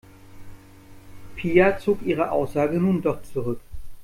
[1.35, 3.59] Pia zog ihre Aussage nun doch zurück.